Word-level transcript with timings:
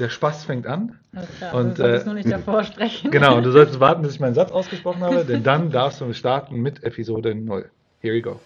der 0.00 0.08
Spaß 0.08 0.44
fängt 0.44 0.66
an. 0.66 0.98
Klar, 1.38 1.54
Und, 1.54 1.78
du 1.78 1.82
solltest 1.82 2.04
äh, 2.04 2.06
nur 2.06 2.14
nicht 2.14 2.30
davor 2.30 2.64
sprechen. 2.64 3.10
Genau, 3.10 3.36
und 3.36 3.44
du 3.44 3.52
solltest 3.52 3.80
warten, 3.80 4.02
bis 4.02 4.14
ich 4.14 4.20
meinen 4.20 4.34
Satz 4.34 4.50
ausgesprochen 4.50 5.02
habe, 5.02 5.24
denn 5.24 5.42
dann 5.42 5.70
darfst 5.70 6.00
du 6.00 6.12
starten 6.14 6.60
mit 6.60 6.82
Episode 6.82 7.34
0. 7.34 7.70
Here 8.00 8.14
we 8.14 8.22
go. 8.22 8.40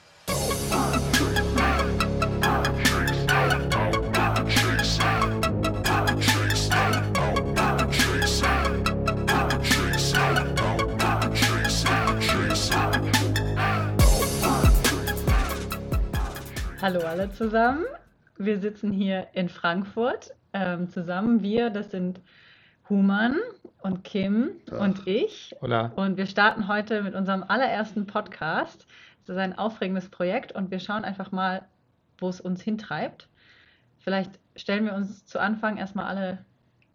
Hallo 16.82 17.00
alle 17.00 17.30
zusammen. 17.32 17.86
Wir 18.36 18.58
sitzen 18.58 18.92
hier 18.92 19.28
in 19.32 19.48
Frankfurt 19.48 20.34
ähm, 20.54 20.88
zusammen. 20.88 21.42
Wir, 21.42 21.68
das 21.68 21.90
sind 21.90 22.20
Human 22.88 23.36
und 23.82 24.04
Kim 24.04 24.52
Tag. 24.66 24.80
und 24.80 25.06
ich. 25.06 25.54
Hola. 25.60 25.92
Und 25.96 26.16
wir 26.16 26.26
starten 26.26 26.68
heute 26.68 27.02
mit 27.02 27.14
unserem 27.14 27.42
allerersten 27.42 28.06
Podcast. 28.06 28.86
Es 29.22 29.28
ist 29.28 29.36
ein 29.36 29.58
aufregendes 29.58 30.08
Projekt 30.08 30.52
und 30.52 30.70
wir 30.70 30.80
schauen 30.80 31.04
einfach 31.04 31.32
mal, 31.32 31.66
wo 32.18 32.28
es 32.28 32.40
uns 32.40 32.62
hintreibt. 32.62 33.28
Vielleicht 33.98 34.38
stellen 34.56 34.84
wir 34.84 34.94
uns 34.94 35.26
zu 35.26 35.40
Anfang 35.40 35.76
erstmal 35.76 36.06
alle 36.06 36.44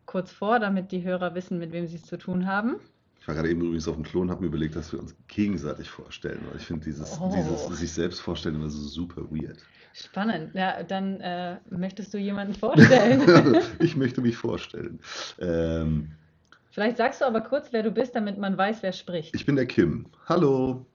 kurz 0.05 0.31
vor, 0.31 0.59
damit 0.59 0.91
die 0.91 1.03
Hörer 1.03 1.35
wissen, 1.35 1.59
mit 1.59 1.71
wem 1.71 1.87
sie 1.87 1.97
es 1.97 2.05
zu 2.05 2.17
tun 2.17 2.47
haben. 2.47 2.77
Ich 3.21 3.27
war 3.27 3.35
gerade 3.35 3.49
eben 3.49 3.61
übrigens 3.61 3.87
auf 3.87 3.95
dem 3.95 4.03
Klo 4.03 4.21
und 4.21 4.31
habe 4.31 4.41
mir 4.41 4.47
überlegt, 4.47 4.75
dass 4.75 4.91
wir 4.91 4.99
uns 4.99 5.15
gegenseitig 5.27 5.89
vorstellen, 5.89 6.39
weil 6.49 6.57
ich 6.59 6.65
finde 6.65 6.85
dieses, 6.85 7.19
Oh. 7.19 7.31
dieses 7.35 7.79
sich 7.79 7.91
selbst 7.91 8.21
vorstellen 8.21 8.55
immer 8.55 8.69
so 8.69 8.79
super 8.79 9.23
weird. 9.29 9.57
Spannend. 9.93 10.53
Ja, 10.55 10.83
dann 10.83 11.19
äh, 11.19 11.57
möchtest 11.69 12.13
du 12.13 12.17
jemanden 12.17 12.53
vorstellen. 12.53 13.57
ich 13.79 13.95
möchte 13.95 14.21
mich 14.21 14.37
vorstellen. 14.37 14.99
Ähm, 15.39 16.11
Vielleicht 16.71 16.97
sagst 16.97 17.21
du 17.21 17.25
aber 17.25 17.41
kurz, 17.41 17.73
wer 17.73 17.83
du 17.83 17.91
bist, 17.91 18.15
damit 18.15 18.37
man 18.37 18.57
weiß, 18.57 18.83
wer 18.83 18.93
spricht. 18.93 19.35
ich 19.35 19.45
bin 19.45 19.55
der 19.55 19.65
Kim. 19.65 20.05
Hallo. 20.27 20.85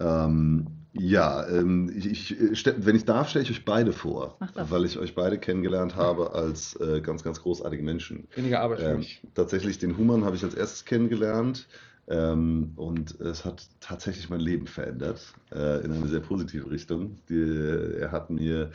Ähm, 0.00 0.66
ja, 0.92 1.46
ähm, 1.48 1.92
ich, 1.94 2.38
ich, 2.40 2.64
wenn 2.78 2.96
ich 2.96 3.04
darf, 3.04 3.28
stelle 3.28 3.44
ich 3.44 3.50
euch 3.50 3.64
beide 3.64 3.92
vor, 3.92 4.38
weil 4.54 4.84
ich 4.84 4.98
euch 4.98 5.14
beide 5.14 5.38
kennengelernt 5.38 5.94
habe 5.94 6.32
als 6.34 6.74
äh, 6.80 7.00
ganz, 7.02 7.22
ganz 7.22 7.42
großartige 7.42 7.82
Menschen. 7.82 8.28
Weniger 8.34 8.60
Arbeit 8.60 8.80
für 8.80 8.86
Ähm, 8.90 8.96
mich. 8.98 9.22
tatsächlich, 9.34 9.78
den 9.78 9.96
Human 9.98 10.24
habe 10.24 10.36
ich 10.36 10.44
als 10.44 10.54
erstes 10.54 10.84
kennengelernt 10.86 11.68
ähm, 12.08 12.72
und 12.76 13.20
es 13.20 13.44
hat 13.44 13.68
tatsächlich 13.80 14.30
mein 14.30 14.40
Leben 14.40 14.66
verändert 14.66 15.20
äh, 15.52 15.84
in 15.84 15.92
eine 15.92 16.06
sehr 16.08 16.20
positive 16.20 16.70
Richtung. 16.70 17.18
Die, 17.28 17.98
er 18.00 18.10
hat 18.12 18.30
mir 18.30 18.70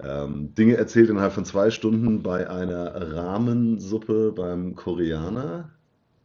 ähm, 0.00 0.54
Dinge 0.54 0.76
erzählt 0.76 1.10
innerhalb 1.10 1.32
von 1.32 1.44
zwei 1.44 1.70
Stunden 1.70 2.22
bei 2.22 2.48
einer 2.48 3.14
Rahmensuppe 3.14 4.32
beim 4.32 4.74
Koreaner, 4.74 5.70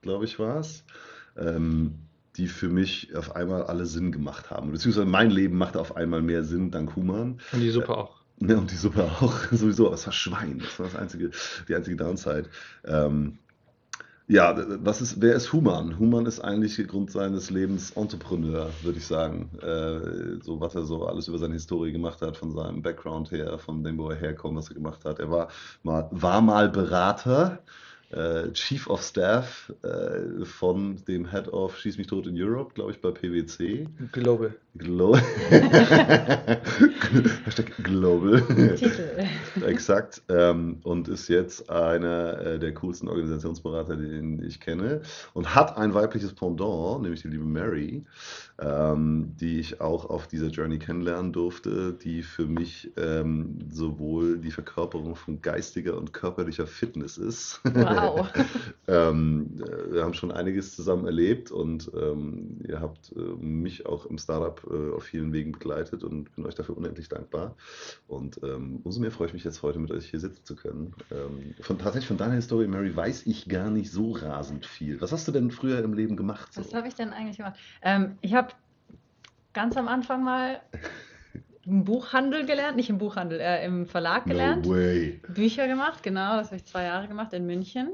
glaube 0.02 0.26
ich, 0.26 0.38
war 0.40 0.60
es. 0.60 0.86
Ähm, 1.36 2.03
die 2.38 2.48
für 2.48 2.70
mich 2.70 3.16
auf 3.16 3.36
einmal 3.36 3.64
alle 3.64 3.86
Sinn 3.86 4.12
gemacht 4.12 4.50
haben. 4.50 4.72
Beziehungsweise 4.72 5.06
mein 5.06 5.30
Leben 5.30 5.58
machte 5.58 5.80
auf 5.80 5.96
einmal 5.96 6.22
mehr 6.22 6.44
Sinn 6.44 6.72
dank 6.72 6.96
Human. 6.96 7.40
Und 7.52 7.60
die 7.60 7.70
Suppe 7.70 7.96
auch. 7.96 8.24
Ja, 8.40 8.58
und 8.58 8.72
die 8.72 8.76
Suppe 8.76 9.04
auch 9.22 9.40
sowieso, 9.52 9.88
aber 9.88 9.96
es 9.96 10.06
war 10.06 10.14
Schwein, 10.14 10.60
das 10.60 10.80
war 10.80 10.88
das 10.88 10.96
einzige, 10.96 11.32
die 11.68 11.76
einzige 11.76 11.96
Downside. 11.96 12.50
Ähm, 12.86 13.38
ja, 14.28 14.56
was 14.84 15.02
ist, 15.02 15.22
wer 15.22 15.36
ist 15.36 15.52
Human? 15.52 16.00
Human 16.00 16.26
ist 16.26 16.40
eigentlich 16.40 16.88
Grund 16.88 17.12
seines 17.12 17.50
Lebens 17.50 17.92
Entrepreneur, 17.92 18.70
würde 18.82 18.98
ich 18.98 19.06
sagen. 19.06 19.50
Äh, 19.62 20.42
so 20.42 20.62
was 20.62 20.76
er 20.76 20.86
so 20.86 21.06
alles 21.06 21.28
über 21.28 21.38
seine 21.38 21.54
Historie 21.54 21.92
gemacht 21.92 22.22
hat, 22.22 22.38
von 22.38 22.54
seinem 22.54 22.82
Background 22.82 23.32
her, 23.32 23.60
von 23.60 23.84
dem, 23.84 23.98
wo 23.98 24.10
er 24.10 24.16
herkommt, 24.16 24.58
was 24.58 24.70
er 24.70 24.76
gemacht 24.76 25.04
hat. 25.04 25.20
Er 25.20 25.30
war 25.30 25.50
mal, 25.84 26.08
war 26.12 26.42
mal 26.42 26.70
Berater, 26.70 27.60
äh, 28.14 28.52
Chief 28.54 28.88
of 28.88 29.02
Staff 29.02 29.74
äh, 29.84 30.46
von 30.46 31.04
dem 31.06 31.30
Head 31.30 31.48
of 31.50 31.78
Schieß 31.78 31.98
mich 31.98 32.08
tot 32.08 32.28
in 32.28 32.42
Europe, 32.42 32.74
glaube 32.74 32.92
ich, 32.92 33.02
bei 33.02 33.12
PwC. 33.12 33.88
Global. 34.12 34.56
Glo 34.76 35.16
Hashtag 37.46 37.72
Global. 37.84 38.42
Titel. 38.42 39.28
Exakt. 39.68 40.24
Ähm, 40.30 40.80
und 40.84 41.08
ist 41.08 41.28
jetzt 41.28 41.70
einer 41.70 42.40
äh, 42.40 42.58
der 42.58 42.74
coolsten 42.74 43.08
Organisationsberater, 43.08 43.96
den 43.96 44.44
ich 44.44 44.60
kenne. 44.60 45.04
Und 45.34 45.54
hat 45.54 45.78
ein 45.78 45.94
weibliches 45.94 46.34
Pendant, 46.34 47.04
nämlich 47.04 47.22
die 47.22 47.28
liebe 47.28 47.46
Mary, 47.46 48.04
ähm, 48.60 49.36
die 49.40 49.60
ich 49.60 49.80
auch 49.80 50.10
auf 50.10 50.26
dieser 50.28 50.48
Journey 50.48 50.80
kennenlernen 50.80 51.34
durfte, 51.34 51.94
die 51.94 52.24
für 52.24 52.48
mich 52.48 52.92
ähm, 52.98 53.60
sowohl 53.70 54.40
die 54.40 54.50
Verkörperung 54.50 55.16
von 55.16 55.40
geistiger 55.44 55.98
und 55.98 56.14
körperlicher 56.14 56.66
Fitness 56.66 57.20
ist. 57.20 57.62
Wow. 57.64 58.28
ähm, 58.88 59.52
äh, 59.60 59.94
wir 59.94 60.04
haben 60.04 60.16
schon 60.16 60.32
einiges 60.32 60.76
zusammen 60.76 61.06
erlebt 61.06 61.52
und 61.52 61.92
ähm, 61.96 62.58
ihr 62.68 62.82
habt 62.82 63.14
äh, 63.16 63.20
mich 63.40 63.86
auch 63.86 64.08
im 64.08 64.18
Startup 64.18 64.63
äh, 64.70 64.96
auf 64.96 65.04
vielen 65.04 65.34
Wegen 65.34 65.52
begleitet 65.52 66.04
und 66.04 66.36
bin 66.36 66.46
euch 66.46 66.56
dafür 66.56 66.78
unendlich 66.78 67.10
dankbar. 67.10 67.56
Und 68.08 68.40
ähm, 68.44 68.82
umso 68.84 69.00
mehr 69.00 69.12
freue 69.12 69.28
ich 69.28 69.34
mich 69.34 69.44
jetzt 69.44 69.62
heute 69.64 69.80
mit 69.80 69.92
euch 69.92 70.10
hier 70.10 70.20
sitzen 70.20 70.46
zu 70.46 70.56
können. 70.56 70.94
Ähm, 71.12 71.56
von, 71.62 71.78
tatsächlich 71.78 72.08
von 72.08 72.18
deiner 72.18 72.36
Historie, 72.36 72.68
Mary, 72.68 72.96
weiß 72.96 73.26
ich 73.26 73.48
gar 73.48 73.70
nicht 73.70 73.92
so 73.92 74.12
rasend 74.12 74.66
viel. 74.66 75.02
Was 75.02 75.12
hast 75.12 75.28
du 75.28 75.32
denn 75.32 75.52
früher 75.52 75.84
im 75.84 75.94
Leben 75.94 76.16
gemacht? 76.16 76.54
So? 76.54 76.62
Was 76.62 76.74
habe 76.74 76.88
ich 76.88 76.96
denn 76.96 77.12
eigentlich 77.12 77.38
gemacht? 77.38 77.58
Ähm, 77.82 78.18
ich 78.22 78.34
habe 78.34 78.50
ganz 79.54 79.78
am 79.78 79.88
Anfang 79.88 80.24
mal 80.24 80.62
im 81.66 81.84
Buchhandel 81.84 82.46
gelernt, 82.46 82.76
nicht 82.76 82.90
im 82.90 82.98
Buchhandel, 82.98 83.40
äh, 83.40 83.66
im 83.66 83.86
Verlag 83.86 84.26
gelernt. 84.26 84.66
No 84.66 84.74
way. 84.74 85.22
Bücher 85.30 85.68
gemacht, 85.68 86.04
genau, 86.04 86.36
das 86.38 86.48
habe 86.48 86.58
ich 86.58 86.66
zwei 86.66 86.84
Jahre 86.84 87.08
gemacht 87.08 87.34
in 87.34 87.46
München, 87.46 87.90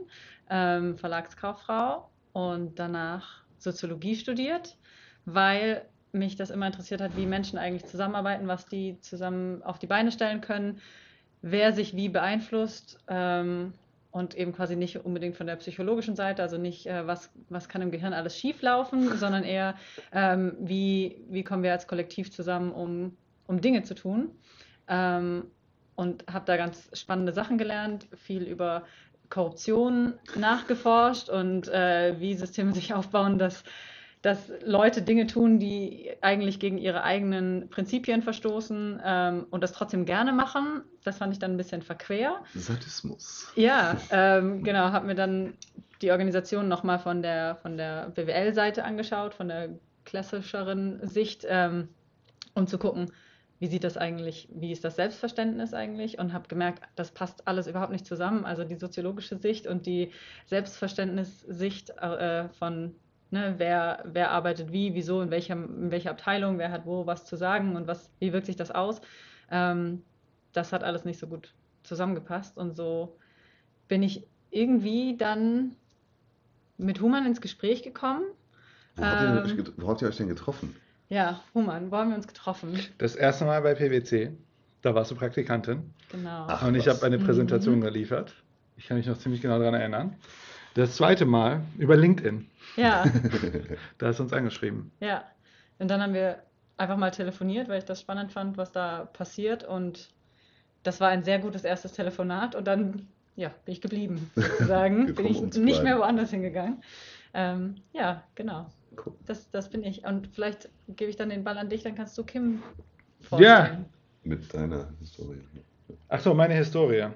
ähm, 0.49 0.97
Verlagskauffrau 0.97 2.09
und 2.33 2.79
danach 2.79 3.43
Soziologie 3.59 4.15
studiert, 4.15 4.77
weil 5.25 5.85
mich 6.11 6.35
das 6.35 6.49
immer 6.49 6.67
interessiert 6.67 7.01
hat, 7.01 7.15
wie 7.15 7.25
Menschen 7.25 7.59
eigentlich 7.59 7.85
zusammenarbeiten, 7.85 8.47
was 8.47 8.65
die 8.65 8.99
zusammen 9.01 9.61
auf 9.63 9.79
die 9.79 9.87
Beine 9.87 10.11
stellen 10.11 10.41
können, 10.41 10.79
wer 11.41 11.73
sich 11.73 11.95
wie 11.95 12.09
beeinflusst 12.09 12.99
ähm, 13.07 13.73
und 14.11 14.35
eben 14.35 14.53
quasi 14.53 14.75
nicht 14.75 15.05
unbedingt 15.05 15.37
von 15.37 15.47
der 15.47 15.55
psychologischen 15.57 16.15
Seite, 16.15 16.41
also 16.41 16.57
nicht, 16.57 16.87
äh, 16.87 17.05
was, 17.05 17.29
was 17.49 17.69
kann 17.69 17.81
im 17.81 17.91
Gehirn 17.91 18.13
alles 18.13 18.37
schieflaufen, 18.37 19.17
sondern 19.17 19.43
eher, 19.43 19.75
ähm, 20.11 20.55
wie, 20.59 21.23
wie 21.29 21.43
kommen 21.43 21.63
wir 21.63 21.71
als 21.71 21.87
Kollektiv 21.87 22.31
zusammen, 22.31 22.71
um, 22.71 23.15
um 23.47 23.61
Dinge 23.61 23.83
zu 23.83 23.93
tun. 23.93 24.31
Ähm, 24.87 25.45
und 25.95 26.23
habe 26.31 26.45
da 26.45 26.55
ganz 26.55 26.89
spannende 26.93 27.33
Sachen 27.33 27.57
gelernt, 27.57 28.07
viel 28.15 28.43
über 28.43 28.83
Korruption 29.29 30.13
nachgeforscht 30.35 31.29
und 31.29 31.67
äh, 31.67 32.15
wie 32.19 32.35
Systeme 32.35 32.73
sich 32.73 32.93
aufbauen, 32.93 33.37
dass, 33.37 33.63
dass 34.21 34.51
Leute 34.65 35.01
Dinge 35.01 35.27
tun, 35.27 35.59
die 35.59 36.11
eigentlich 36.21 36.59
gegen 36.59 36.77
ihre 36.77 37.03
eigenen 37.03 37.69
Prinzipien 37.69 38.21
verstoßen 38.21 39.01
ähm, 39.03 39.45
und 39.49 39.63
das 39.63 39.71
trotzdem 39.71 40.05
gerne 40.05 40.33
machen. 40.33 40.83
Das 41.03 41.17
fand 41.17 41.31
ich 41.31 41.39
dann 41.39 41.51
ein 41.51 41.57
bisschen 41.57 41.81
verquer. 41.81 42.43
Sadismus. 42.53 43.51
Ja, 43.55 43.95
ähm, 44.11 44.63
genau, 44.63 44.91
habe 44.91 45.07
mir 45.07 45.15
dann 45.15 45.53
die 46.01 46.11
Organisation 46.11 46.67
nochmal 46.67 46.99
von 46.99 47.21
der, 47.21 47.55
von 47.61 47.77
der 47.77 48.09
BWL-Seite 48.09 48.83
angeschaut, 48.83 49.33
von 49.33 49.47
der 49.47 49.69
klassischeren 50.03 51.07
Sicht, 51.07 51.45
ähm, 51.47 51.89
um 52.55 52.67
zu 52.67 52.77
gucken, 52.77 53.11
wie 53.59 53.67
sieht 53.67 53.83
das 53.83 53.97
eigentlich, 53.97 54.47
wie 54.53 54.71
ist 54.71 54.83
das 54.83 54.95
Selbstverständnis 54.95 55.73
eigentlich 55.73 56.17
und 56.17 56.33
habe 56.33 56.47
gemerkt, 56.47 56.83
das 56.95 57.11
passt 57.11 57.47
alles 57.47 57.67
überhaupt 57.67 57.91
nicht 57.91 58.05
zusammen. 58.05 58.45
Also 58.45 58.63
die 58.63 58.75
soziologische 58.75 59.37
Sicht 59.37 59.67
und 59.67 59.85
die 59.85 60.11
Selbstverständnissicht 60.45 61.89
äh, 61.91 62.47
von, 62.49 62.95
ne, 63.31 63.55
wer, 63.57 64.03
wer 64.05 64.31
arbeitet 64.31 64.71
wie, 64.71 64.93
wieso, 64.95 65.21
in 65.21 65.31
welcher, 65.31 65.53
in 65.53 65.91
welcher 65.91 66.11
Abteilung, 66.11 66.57
wer 66.57 66.71
hat 66.71 66.85
wo 66.85 67.05
was 67.05 67.25
zu 67.25 67.35
sagen 67.35 67.75
und 67.75 67.87
was, 67.87 68.09
wie 68.19 68.33
wirkt 68.33 68.45
sich 68.47 68.55
das 68.55 68.71
aus. 68.71 69.01
Ähm, 69.51 70.01
das 70.53 70.73
hat 70.73 70.83
alles 70.83 71.05
nicht 71.05 71.19
so 71.19 71.27
gut 71.27 71.53
zusammengepasst 71.83 72.57
und 72.57 72.75
so 72.75 73.15
bin 73.87 74.03
ich 74.03 74.25
irgendwie 74.51 75.15
dann 75.17 75.75
mit 76.77 77.01
Human 77.01 77.25
ins 77.25 77.41
Gespräch 77.41 77.83
gekommen. 77.83 78.23
Wo 78.95 79.03
habt, 79.05 79.21
ihr, 79.21 79.43
euch 79.43 79.57
Ähm. 79.57 79.73
wo 79.77 79.87
habt 79.89 80.01
ihr 80.01 80.07
euch 80.07 80.17
denn 80.17 80.27
getroffen? 80.27 80.75
Ja, 81.09 81.41
Human, 81.55 81.91
wo 81.91 81.97
haben 81.97 82.09
wir 82.09 82.15
uns 82.17 82.27
getroffen? 82.27 82.79
Das 82.97 83.15
erste 83.15 83.45
Mal 83.45 83.61
bei 83.61 83.73
PwC. 83.75 84.31
Da 84.81 84.95
warst 84.95 85.11
du 85.11 85.15
Praktikantin. 85.15 85.93
Genau. 86.11 86.45
Ach. 86.47 86.65
und 86.65 86.75
ich 86.75 86.87
habe 86.87 87.03
eine 87.05 87.17
Präsentation 87.19 87.79
Mhm. 87.79 87.81
geliefert. 87.81 88.33
Ich 88.77 88.87
kann 88.87 88.97
mich 88.97 89.07
noch 89.07 89.17
ziemlich 89.17 89.41
genau 89.41 89.59
daran 89.59 89.73
erinnern. 89.73 90.15
Das 90.75 90.95
zweite 90.95 91.25
Mal 91.25 91.61
über 91.77 91.95
LinkedIn. 91.97 92.49
Ja, 92.75 93.03
Da 93.97 94.07
hast 94.07 94.19
du 94.19 94.23
uns 94.23 94.33
angeschrieben. 94.33 94.91
ja. 94.99 95.23
Und 95.79 95.87
dann 95.89 96.01
haben 96.01 96.13
wir 96.13 96.43
einfach 96.77 96.97
mal 96.97 97.09
telefoniert, 97.11 97.69
weil 97.69 97.77
ich 97.79 97.85
das 97.85 98.01
spannend 98.01 98.33
fand, 98.33 98.57
was 98.57 98.71
da 98.73 99.05
passiert. 99.05 99.63
Und 99.63 100.09
das 100.83 100.99
war 100.99 101.07
ein 101.07 101.23
sehr 101.23 101.39
gutes 101.39 101.63
erstes 101.63 101.93
Telefonat. 101.93 102.53
Und 102.53 102.65
dann, 102.67 103.07
ja, 103.37 103.49
bin 103.63 103.71
ich 103.73 103.79
geblieben, 103.81 104.29
sozusagen. 104.35 105.15
bin 105.15 105.25
ich 105.25 105.41
nicht 105.41 105.55
mehr 105.55 105.95
bleiben. 105.95 105.99
woanders 105.99 106.31
hingegangen. 106.31 106.83
Ähm, 107.33 107.75
ja, 107.93 108.23
genau. 108.35 108.69
Cool. 109.05 109.13
Das, 109.25 109.49
das 109.51 109.69
bin 109.69 109.83
ich. 109.85 110.03
Und 110.05 110.27
vielleicht 110.27 110.67
gebe 110.89 111.09
ich 111.09 111.15
dann 111.15 111.29
den 111.29 111.45
Ball 111.45 111.57
an 111.57 111.69
dich, 111.69 111.81
dann 111.83 111.95
kannst 111.95 112.17
du 112.17 112.23
Kim 112.25 112.61
Ja. 113.21 113.27
vorstellen. 113.29 113.85
Mit 114.25 114.53
deiner 114.53 114.89
Historie. 114.99 115.39
Ach 116.09 116.19
so, 116.19 116.33
meine 116.33 116.55
Historie. 116.55 117.07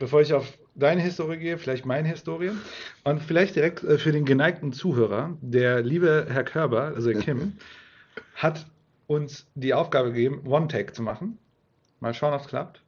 Bevor 0.00 0.22
ich 0.22 0.34
auf 0.34 0.52
deine 0.76 1.00
Historie 1.00 1.38
gehe, 1.38 1.58
vielleicht 1.58 1.86
meine 1.86 2.08
Historie. 2.08 2.52
Und 3.04 3.22
vielleicht 3.22 3.56
direkt 3.56 3.82
äh, 3.82 3.98
für 3.98 4.12
den 4.12 4.24
geneigten 4.24 4.72
Zuhörer, 4.72 5.36
der 5.40 5.82
liebe 5.82 6.26
Herr 6.28 6.44
Körber, 6.44 6.92
also 6.94 7.10
Kim, 7.12 7.54
hat 8.34 8.66
uns 9.06 9.46
die 9.54 9.74
Aufgabe 9.74 10.12
gegeben, 10.12 10.42
One-Take 10.46 10.92
zu 10.92 11.02
machen. 11.02 11.38
Mal 12.00 12.14
schauen, 12.14 12.34
ob 12.34 12.40
es 12.42 12.48
klappt. 12.48 12.82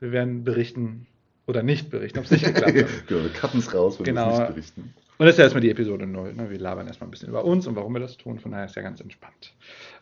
Wir 0.00 0.12
werden 0.12 0.44
berichten 0.44 1.06
oder 1.46 1.62
nicht 1.62 1.90
berichten, 1.90 2.18
ob 2.18 2.24
es 2.26 2.30
nicht 2.30 2.44
geklappt 2.44 2.76
hat. 2.82 3.06
genau, 3.08 3.22
wir 3.24 3.32
cutten 3.32 3.60
es 3.60 3.74
raus, 3.74 3.98
wenn 3.98 4.04
Genau. 4.04 4.26
wir 4.26 4.32
es 4.32 4.38
nicht 4.38 4.48
berichten. 4.54 4.94
Und 5.18 5.26
das 5.26 5.34
ist 5.34 5.38
ja 5.38 5.44
erstmal 5.44 5.60
die 5.60 5.70
Episode 5.70 6.06
0. 6.06 6.34
Ne? 6.34 6.50
Wir 6.50 6.58
labern 6.58 6.86
erstmal 6.86 7.08
ein 7.08 7.10
bisschen 7.10 7.28
über 7.28 7.44
uns 7.44 7.66
und 7.66 7.76
warum 7.76 7.92
wir 7.92 8.00
das 8.00 8.16
tun. 8.16 8.38
Von 8.38 8.52
daher 8.52 8.64
ist 8.66 8.74
ja 8.76 8.82
ganz 8.82 9.00
entspannt. 9.00 9.54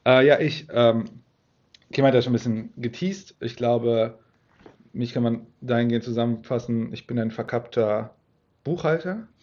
Äh, 0.07 0.27
ja, 0.27 0.39
ich, 0.41 0.67
ähm, 0.73 1.05
Kim 1.93 2.05
hat 2.05 2.15
ja 2.15 2.23
schon 2.23 2.31
ein 2.33 2.35
bisschen 2.35 2.73
geteased. 2.77 3.35
Ich 3.41 3.57
glaube, 3.57 4.19
mich 4.93 5.13
kann 5.13 5.23
man 5.23 5.47
dahingehend 5.61 6.05
zusammenfassen, 6.05 6.93
ich 6.93 7.07
bin 7.07 7.19
ein 7.19 7.31
verkappter 7.31 8.15
Buchhalter. 8.65 9.29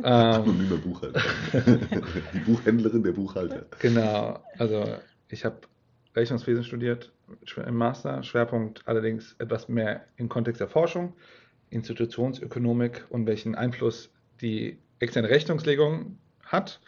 Ähm, 0.00 0.04
Anonymer 0.06 0.76
Buchhalter. 0.76 1.20
Die 2.32 2.38
Buchhändlerin, 2.38 3.02
der 3.02 3.10
Buchhalter. 3.10 3.66
genau, 3.80 4.38
also 4.56 4.84
ich 5.28 5.44
habe 5.44 5.62
Rechnungswesen 6.14 6.62
studiert 6.62 7.12
im 7.56 7.74
Master, 7.74 8.22
Schwerpunkt 8.22 8.86
allerdings 8.86 9.34
etwas 9.40 9.68
mehr 9.68 10.04
im 10.16 10.28
Kontext 10.28 10.60
der 10.60 10.68
Forschung, 10.68 11.14
Institutionsökonomik 11.70 13.06
und 13.10 13.26
welchen 13.26 13.56
Einfluss 13.56 14.10
die 14.40 14.78
externe 15.00 15.30
Rechnungslegung 15.30 16.18
hat, 16.44 16.80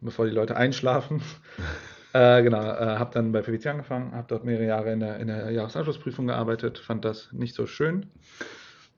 bevor 0.00 0.26
die 0.26 0.32
Leute 0.32 0.56
einschlafen. 0.56 1.22
äh, 2.12 2.42
genau, 2.42 2.60
äh, 2.60 2.96
habe 2.98 3.12
dann 3.12 3.32
bei 3.32 3.42
PwC 3.42 3.68
angefangen, 3.68 4.12
habe 4.12 4.26
dort 4.28 4.44
mehrere 4.44 4.66
Jahre 4.66 4.92
in 4.92 5.00
der, 5.00 5.18
in 5.18 5.28
der 5.28 5.50
Jahresabschlussprüfung 5.50 6.26
gearbeitet, 6.26 6.78
fand 6.78 7.04
das 7.04 7.32
nicht 7.32 7.54
so 7.54 7.66
schön, 7.66 8.06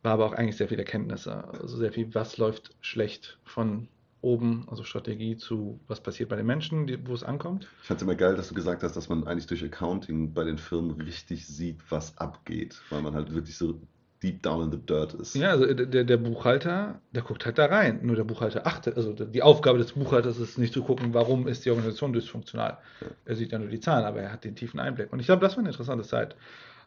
war 0.03 0.13
aber 0.13 0.27
auch 0.27 0.33
eigentlich 0.33 0.57
sehr 0.57 0.69
viele 0.69 0.83
Erkenntnisse, 0.83 1.45
also 1.61 1.77
sehr 1.77 1.93
viel, 1.93 2.15
was 2.15 2.39
läuft 2.39 2.75
schlecht 2.81 3.39
von 3.45 3.89
oben, 4.23 4.67
also 4.71 4.85
Strategie 4.85 5.37
zu, 5.37 5.81
was 5.89 6.01
passiert 6.01 6.29
bei 6.29 6.37
den 6.37 6.47
Menschen, 6.47 6.87
die, 6.87 7.07
wo 7.07 7.13
es 7.13 7.25
ankommt. 7.25 7.69
Ich 7.83 7.89
fand 7.89 8.01
es 8.01 8.05
immer 8.05 8.15
geil, 8.15 8.37
dass 8.37 8.49
du 8.49 8.55
gesagt 8.55 8.83
hast, 8.83 8.97
dass 8.97 9.09
man 9.09 9.27
eigentlich 9.27 9.47
durch 9.47 9.65
Accounting 9.65 10.33
bei 10.33 10.45
den 10.45 10.59
Firmen 10.59 10.93
richtig 11.01 11.47
sieht, 11.47 11.79
was 11.91 12.17
abgeht, 12.19 12.81
weil 12.91 13.03
man 13.03 13.15
halt 13.15 13.35
wirklich 13.35 13.59
so 13.59 13.81
deep 14.23 14.43
down 14.43 14.63
in 14.65 14.71
the 14.71 14.79
dirt 14.79 15.15
ist. 15.15 15.35
Ja, 15.35 15.51
also 15.51 15.73
der, 15.73 16.05
der 16.05 16.17
Buchhalter, 16.17 17.01
der 17.13 17.23
guckt 17.23 17.45
halt 17.45 17.59
da 17.59 17.67
rein. 17.67 18.01
Nur 18.03 18.17
der 18.17 18.25
Buchhalter 18.25 18.67
achtet, 18.67 18.97
also 18.97 19.13
die 19.13 19.43
Aufgabe 19.43 19.79
des 19.79 19.93
Buchhalters 19.93 20.39
ist 20.39 20.59
nicht 20.59 20.73
zu 20.73 20.83
gucken, 20.83 21.13
warum 21.15 21.49
ist 21.49 21.65
die 21.65 21.71
Organisation 21.71 22.13
dysfunktional. 22.13 22.79
Er 23.25 23.37
sieht 23.37 23.53
ja 23.53 23.59
nur 23.59 23.69
die 23.69 23.81
Zahlen, 23.81 24.05
aber 24.05 24.21
er 24.21 24.33
hat 24.33 24.45
den 24.45 24.55
tiefen 24.57 24.81
Einblick. 24.81 25.13
Und 25.13 25.21
ich 25.21 25.27
glaube, 25.27 25.41
das 25.43 25.53
war 25.53 25.61
eine 25.61 25.69
interessante 25.71 26.05
Zeit. 26.05 26.37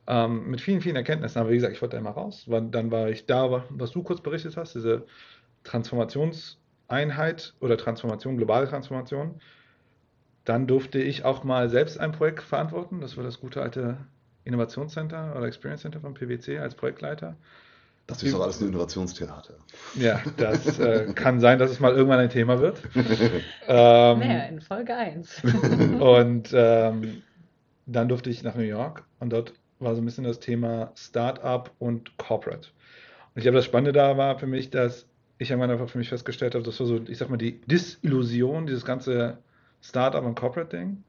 Ähm, 0.07 0.49
mit 0.51 0.61
vielen, 0.61 0.81
vielen 0.81 0.95
Erkenntnissen. 0.95 1.39
Aber 1.39 1.49
wie 1.49 1.55
gesagt, 1.55 1.73
ich 1.73 1.81
wollte 1.81 1.95
da 1.95 1.99
immer 1.99 2.11
raus. 2.11 2.45
Dann 2.47 2.91
war 2.91 3.09
ich 3.09 3.25
da, 3.25 3.49
wa- 3.51 3.65
was 3.69 3.91
du 3.91 4.03
kurz 4.03 4.21
berichtet 4.21 4.55
hast, 4.55 4.75
diese 4.75 5.05
Transformationseinheit 5.63 7.53
oder 7.59 7.77
Transformation, 7.77 8.37
globale 8.37 8.67
Transformation. 8.67 9.39
Dann 10.43 10.67
durfte 10.67 10.99
ich 10.99 11.25
auch 11.25 11.43
mal 11.43 11.69
selbst 11.69 11.99
ein 11.99 12.11
Projekt 12.11 12.43
verantworten. 12.43 13.01
Das 13.01 13.17
war 13.17 13.23
das 13.23 13.39
gute 13.39 13.61
alte 13.61 13.97
Innovationscenter 14.45 15.35
oder 15.35 15.47
Experience 15.47 15.81
Center 15.81 15.99
von 15.99 16.13
PwC 16.13 16.59
als 16.59 16.75
Projektleiter. 16.75 17.35
Das 18.07 18.21
ist 18.21 18.33
doch 18.33 18.41
alles 18.41 18.61
ein 18.61 18.67
Innovationstheater. 18.67 19.55
Ja, 19.95 20.21
das 20.37 20.77
äh, 20.77 21.11
kann 21.15 21.39
sein, 21.39 21.57
dass 21.57 21.71
es 21.71 21.79
mal 21.79 21.91
irgendwann 21.93 22.19
ein 22.19 22.29
Thema 22.29 22.59
wird. 22.59 22.81
Ähm, 23.67 24.19
Mehr 24.19 24.47
in 24.47 24.61
Folge 24.61 24.95
1. 24.95 25.41
und 25.99 26.49
ähm, 26.53 27.23
dann 27.87 28.07
durfte 28.07 28.29
ich 28.29 28.43
nach 28.43 28.53
New 28.53 28.61
York 28.61 29.03
und 29.19 29.31
dort 29.31 29.53
war 29.79 29.95
so 29.95 30.01
ein 30.01 30.05
bisschen 30.05 30.23
das 30.23 30.39
Thema 30.39 30.91
Startup 30.95 31.71
und 31.79 32.15
Corporate. 32.17 32.69
Und 33.33 33.37
ich 33.39 33.41
glaube, 33.41 33.57
das 33.57 33.65
Spannende 33.65 33.91
da 33.91 34.17
war 34.17 34.37
für 34.37 34.45
mich, 34.45 34.69
dass 34.69 35.07
ich 35.39 35.49
irgendwann 35.49 35.71
einfach 35.71 35.89
für 35.89 35.97
mich 35.97 36.09
festgestellt 36.09 36.53
habe, 36.53 36.63
das 36.63 36.79
war 36.79 36.85
so, 36.85 37.01
ich 37.07 37.17
sag 37.17 37.29
mal, 37.29 37.37
die 37.37 37.59
Disillusion, 37.61 38.67
dieses 38.67 38.85
ganze 38.85 39.39
Startup 39.81 40.23
und 40.23 40.35
Corporate-Ding, 40.35 41.03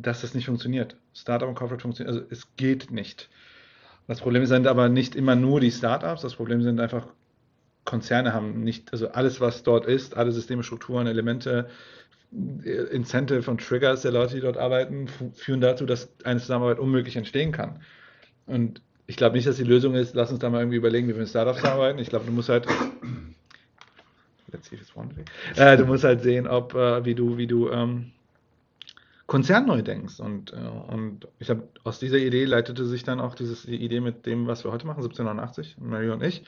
dass 0.00 0.20
das 0.20 0.34
nicht 0.34 0.46
funktioniert. 0.46 0.96
Startup 1.14 1.48
und 1.48 1.54
Corporate 1.54 1.82
funktioniert, 1.82 2.14
also 2.14 2.26
es 2.30 2.46
geht 2.56 2.90
nicht. 2.90 3.28
Das 4.06 4.20
Problem 4.20 4.46
sind 4.46 4.66
aber 4.66 4.88
nicht 4.88 5.14
immer 5.14 5.36
nur 5.36 5.60
die 5.60 5.70
Startups, 5.70 6.22
das 6.22 6.34
Problem 6.34 6.62
sind 6.62 6.80
einfach, 6.80 7.06
Konzerne 7.84 8.32
haben 8.32 8.62
nicht, 8.64 8.92
also 8.92 9.08
alles, 9.08 9.40
was 9.40 9.62
dort 9.62 9.86
ist, 9.86 10.16
alle 10.16 10.32
Systeme, 10.32 10.62
Strukturen, 10.62 11.06
Elemente, 11.06 11.68
Incentive 12.30 13.50
und 13.50 13.66
Triggers 13.66 14.02
der 14.02 14.12
Leute, 14.12 14.34
die 14.34 14.40
dort 14.42 14.58
arbeiten, 14.58 15.08
führen 15.34 15.60
dazu, 15.60 15.86
dass 15.86 16.10
eine 16.24 16.40
Zusammenarbeit 16.40 16.78
unmöglich 16.78 17.16
entstehen 17.16 17.52
kann. 17.52 17.80
Und 18.46 18.82
ich 19.06 19.16
glaube 19.16 19.36
nicht, 19.36 19.46
dass 19.46 19.56
die 19.56 19.64
Lösung 19.64 19.94
ist, 19.94 20.14
lass 20.14 20.30
uns 20.30 20.40
da 20.40 20.50
mal 20.50 20.60
irgendwie 20.60 20.76
überlegen, 20.76 21.08
wie 21.08 21.14
wir 21.14 21.20
mit 21.20 21.30
Startups 21.30 21.64
arbeiten. 21.64 21.98
Ich 21.98 22.10
glaube, 22.10 22.26
du 22.26 22.32
musst 22.32 22.50
halt. 22.50 22.66
Let's 24.52 24.68
see 24.68 24.76
if 24.76 24.82
it's. 24.82 25.58
Äh, 25.58 25.76
du 25.78 25.86
musst 25.86 26.04
halt 26.04 26.22
sehen, 26.22 26.46
ob, 26.46 26.74
äh, 26.74 27.04
wie 27.04 27.14
du, 27.14 27.38
wie 27.38 27.46
du 27.46 27.70
ähm, 27.70 28.12
Konzern 29.28 29.66
neu 29.66 29.82
denkst. 29.82 30.18
Und, 30.18 30.52
äh, 30.52 30.56
und 30.56 31.28
ich 31.38 31.50
habe 31.50 31.68
aus 31.84 32.00
dieser 32.00 32.16
Idee 32.16 32.46
leitete 32.46 32.84
sich 32.86 33.04
dann 33.04 33.20
auch 33.20 33.36
dieses, 33.36 33.62
die 33.62 33.76
Idee 33.76 34.00
mit 34.00 34.26
dem, 34.26 34.48
was 34.48 34.64
wir 34.64 34.72
heute 34.72 34.86
machen, 34.86 35.02
1789, 35.02 35.76
Mary 35.78 36.10
und 36.10 36.22
ich, 36.24 36.44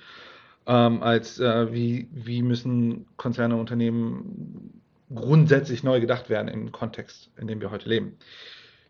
ähm, 0.66 1.02
als 1.02 1.38
äh, 1.38 1.72
wie, 1.72 2.08
wie 2.10 2.42
müssen 2.42 3.06
Konzerne, 3.16 3.56
Unternehmen 3.56 4.82
grundsätzlich 5.14 5.82
neu 5.82 6.00
gedacht 6.00 6.30
werden 6.30 6.48
im 6.48 6.72
Kontext, 6.72 7.30
in 7.36 7.46
dem 7.46 7.60
wir 7.60 7.70
heute 7.70 7.88
leben. 7.88 8.16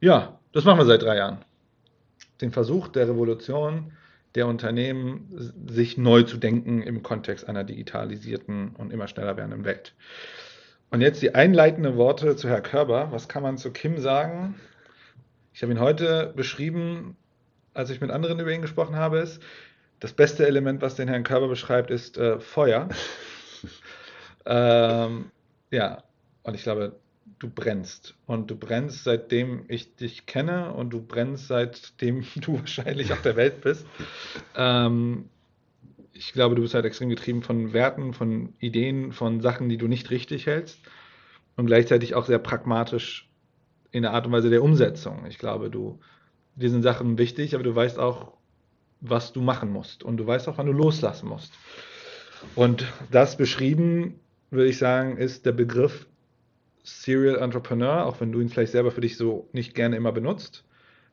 Ja, 0.01 0.39
das 0.53 0.65
machen 0.65 0.79
wir 0.79 0.87
seit 0.87 1.03
drei 1.03 1.17
Jahren. 1.17 1.39
Den 2.41 2.53
Versuch 2.53 2.89
der 2.89 3.09
Revolution 3.09 3.93
der 4.37 4.47
Unternehmen, 4.47 5.27
sich 5.67 5.99
neu 5.99 6.23
zu 6.23 6.37
denken 6.37 6.81
im 6.83 7.03
Kontext 7.03 7.49
einer 7.49 7.65
digitalisierten 7.65 8.77
und 8.77 8.93
immer 8.93 9.09
schneller 9.09 9.37
werdenden 9.37 9.65
Welt. 9.65 9.95
Und 10.91 11.01
jetzt 11.01 11.23
die 11.23 11.35
einleitenden 11.35 11.97
Worte 11.97 12.35
zu 12.35 12.49
Herr 12.49 12.61
Körber. 12.61 13.13
Was 13.13 13.29
kann 13.29 13.45
man 13.45 13.59
zu 13.59 13.71
Kim 13.71 13.99
sagen? 13.99 14.57
Ich 15.55 15.63
habe 15.63 15.73
ihn 15.73 15.79
heute 15.79 16.33
beschrieben, 16.35 17.17
als 17.75 17.91
ich 17.91 18.01
mit 18.01 18.11
anderen 18.11 18.41
über 18.41 18.51
ihn 18.51 18.63
gesprochen 18.63 18.97
habe, 18.97 19.19
ist, 19.19 19.41
das 20.01 20.13
beste 20.13 20.47
Element, 20.47 20.83
was 20.83 20.97
den 20.97 21.09
Herrn 21.09 21.23
Körber 21.23 21.47
beschreibt, 21.47 21.91
ist 21.91 22.17
äh, 22.17 22.41
Feuer. 22.41 22.89
ähm, 24.47 25.31
ja, 25.71 26.03
und 26.43 26.55
ich 26.55 26.63
glaube, 26.63 26.97
du 27.39 27.49
brennst. 27.49 28.15
Und 28.27 28.51
du 28.51 28.57
brennst, 28.57 29.05
seitdem 29.05 29.67
ich 29.69 29.95
dich 29.95 30.27
kenne 30.27 30.73
und 30.73 30.91
du 30.91 31.01
brennst, 31.01 31.47
seitdem 31.47 32.25
du 32.37 32.59
wahrscheinlich 32.59 33.13
auf 33.13 33.23
der 33.23 33.37
Welt 33.37 33.61
bist. 33.61 33.87
Ähm, 34.57 35.29
ich 36.13 36.33
glaube, 36.33 36.55
du 36.55 36.63
bist 36.63 36.75
halt 36.75 36.85
extrem 36.85 37.09
getrieben 37.09 37.43
von 37.43 37.73
Werten, 37.73 38.13
von 38.13 38.55
Ideen, 38.59 39.13
von 39.13 39.41
Sachen, 39.41 39.69
die 39.69 39.77
du 39.77 39.89
nicht 39.89 40.11
richtig 40.11 40.47
hältst. 40.47 40.79
Und 41.57 41.67
gleichzeitig 41.67 42.15
auch 42.15 42.27
sehr 42.27 42.39
pragmatisch 42.39 43.29
in 43.93 44.03
der 44.03 44.13
Art 44.13 44.27
und 44.27 44.33
Weise 44.33 44.51
der 44.51 44.63
Umsetzung. 44.63 45.27
Ich 45.27 45.39
glaube, 45.39 45.71
du, 45.71 46.01
dir 46.57 46.71
sind 46.71 46.83
Sachen 46.83 47.19
wichtig, 47.19 47.55
aber 47.55 47.65
du 47.65 47.75
weißt 47.75 47.99
auch, 47.99 48.33
was 49.01 49.33
du 49.33 49.41
machen 49.41 49.71
musst. 49.71 50.03
Und 50.03 50.17
du 50.17 50.27
weißt 50.27 50.49
auch, 50.49 50.59
wann 50.59 50.67
du 50.67 50.73
loslassen 50.73 51.29
musst. 51.29 51.53
Und 52.55 52.87
das 53.11 53.37
beschrieben, 53.37 54.21
würde 54.51 54.69
ich 54.69 54.79
sagen, 54.79 55.17
ist 55.17 55.47
der 55.47 55.53
Begriff 55.53 56.07
Serial 56.83 57.37
Entrepreneur, 57.37 58.07
auch 58.07 58.21
wenn 58.21 58.33
du 58.33 58.41
ihn 58.41 58.49
vielleicht 58.49 58.73
selber 58.73 58.91
für 58.91 59.03
dich 59.03 59.17
so 59.17 59.49
nicht 59.53 59.75
gerne 59.75 59.97
immer 59.97 60.13
benutzt, 60.13 60.65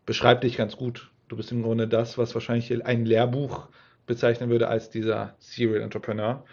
beschreibt 0.05 0.43
dich 0.43 0.57
ganz 0.57 0.77
gut. 0.77 1.12
Du 1.27 1.36
bist 1.36 1.51
im 1.51 1.62
Grunde 1.62 1.88
das, 1.88 2.17
was 2.17 2.33
wahrscheinlich 2.33 2.86
ein 2.86 3.05
Lehrbuch 3.05 3.67
bezeichnen 4.07 4.49
würde 4.49 4.67
als 4.67 4.89
dieser 4.89 5.35
Serial 5.39 5.81
Entrepreneur. 5.81 6.43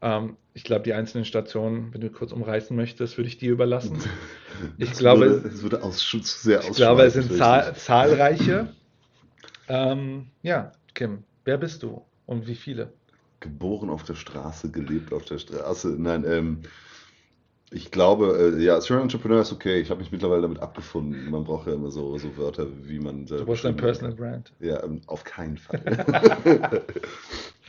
Ähm, 0.00 0.36
ich 0.54 0.64
glaube, 0.64 0.84
die 0.84 0.94
einzelnen 0.94 1.24
Stationen, 1.24 1.92
wenn 1.92 2.00
du 2.00 2.10
kurz 2.10 2.32
umreißen 2.32 2.74
möchtest, 2.76 3.18
würde 3.18 3.28
ich 3.28 3.38
dir 3.38 3.52
überlassen. 3.52 3.98
Ich 4.78 4.92
Es 4.92 4.98
glaube, 4.98 5.28
würde, 5.28 5.48
es 5.48 5.62
würde 5.62 5.82
ausschutz, 5.82 6.42
sehr 6.42 6.60
ich 6.60 6.72
glaube, 6.72 7.02
es 7.02 7.14
sind 7.14 7.32
zahl 7.32 7.74
zahlreiche. 7.74 8.68
Ähm, 9.66 10.26
ja, 10.42 10.72
Kim, 10.94 11.24
wer 11.44 11.56
bist 11.56 11.82
du 11.82 12.04
und 12.26 12.46
wie 12.46 12.54
viele? 12.54 12.92
Geboren 13.40 13.90
auf 13.90 14.04
der 14.04 14.14
Straße, 14.14 14.70
gelebt 14.70 15.12
auf 15.12 15.24
der 15.24 15.38
Straße. 15.38 15.96
Nein, 15.98 16.24
ähm, 16.28 16.62
ich 17.72 17.90
glaube, 17.90 18.54
äh, 18.56 18.62
ja, 18.62 18.80
Serial 18.80 19.02
Entrepreneur 19.02 19.40
ist 19.40 19.52
okay. 19.52 19.80
Ich 19.80 19.90
habe 19.90 20.00
mich 20.00 20.12
mittlerweile 20.12 20.42
damit 20.42 20.60
abgefunden. 20.60 21.30
Man 21.30 21.44
braucht 21.44 21.66
ja 21.66 21.74
immer 21.74 21.90
so, 21.90 22.16
so 22.18 22.36
Wörter, 22.36 22.66
wie 22.84 22.98
man. 22.98 23.26
Du 23.26 23.44
brauchst 23.44 23.64
ein 23.64 23.76
Personal 23.76 24.14
Brand. 24.14 24.52
Ja, 24.60 24.82
ähm, 24.82 25.00
auf 25.06 25.24
keinen 25.24 25.56
Fall. 25.56 25.80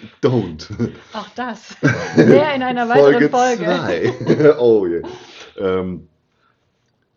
Don't. 0.22 0.70
Auch 1.14 1.30
das. 1.36 1.76
Mehr 2.16 2.56
in 2.56 2.64
einer 2.64 2.88
weiteren 2.90 3.30
Folge. 3.30 3.64
zwei. 3.64 4.58
oh 4.58 4.86
je. 4.86 5.02
Ähm, 5.58 6.08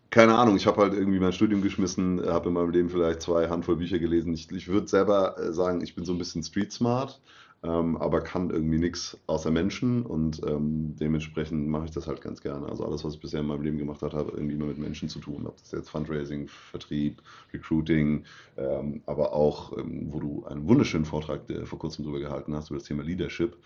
keine 0.09 0.35
Ahnung, 0.35 0.55
ich 0.55 0.65
habe 0.65 0.81
halt 0.81 0.93
irgendwie 0.93 1.19
mein 1.19 1.33
Studium 1.33 1.61
geschmissen, 1.61 2.25
habe 2.25 2.47
in 2.47 2.53
meinem 2.53 2.69
Leben 2.69 2.89
vielleicht 2.89 3.21
zwei 3.21 3.49
Handvoll 3.49 3.75
Bücher 3.75 3.99
gelesen. 3.99 4.33
Ich, 4.33 4.49
ich 4.51 4.67
würde 4.67 4.87
selber 4.87 5.37
äh, 5.37 5.53
sagen, 5.53 5.81
ich 5.81 5.95
bin 5.95 6.05
so 6.05 6.13
ein 6.13 6.17
bisschen 6.17 6.43
street 6.43 6.71
smart. 6.71 7.19
Ähm, 7.67 7.97
aber 7.97 8.21
kann 8.21 8.49
irgendwie 8.49 8.79
nichts 8.79 9.17
außer 9.27 9.51
Menschen 9.51 10.05
und 10.05 10.41
ähm, 10.47 10.95
dementsprechend 10.99 11.67
mache 11.67 11.85
ich 11.85 11.91
das 11.91 12.07
halt 12.07 12.21
ganz 12.21 12.41
gerne. 12.41 12.67
Also 12.67 12.85
alles, 12.85 13.03
was 13.03 13.15
ich 13.15 13.19
bisher 13.19 13.41
in 13.41 13.47
meinem 13.47 13.63
Leben 13.63 13.77
gemacht 13.77 14.01
habe, 14.01 14.15
hat 14.15 14.27
irgendwie 14.31 14.55
immer 14.55 14.67
mit 14.67 14.77
Menschen 14.77 15.09
zu 15.09 15.19
tun. 15.19 15.45
Ob 15.45 15.57
das 15.57 15.71
jetzt 15.71 15.89
Fundraising, 15.89 16.47
Vertrieb, 16.47 17.21
Recruiting, 17.53 18.23
ähm, 18.55 19.01
aber 19.05 19.33
auch, 19.33 19.77
ähm, 19.77 20.07
wo 20.11 20.19
du 20.19 20.45
einen 20.45 20.67
wunderschönen 20.67 21.05
Vortrag 21.05 21.41
vor 21.65 21.79
kurzem 21.79 22.05
darüber 22.05 22.19
gehalten 22.19 22.55
hast, 22.55 22.69
über 22.69 22.79
das 22.79 22.87
Thema 22.87 23.03
Leadership. 23.03 23.57